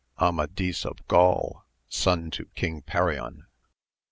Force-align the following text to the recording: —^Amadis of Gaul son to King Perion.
—^Amadis 0.19 0.83
of 0.83 1.07
Gaul 1.07 1.63
son 1.87 2.31
to 2.31 2.45
King 2.55 2.81
Perion. 2.81 3.43